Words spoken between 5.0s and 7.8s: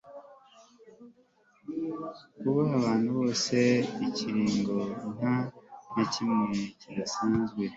nta na kimwe kidasanzwe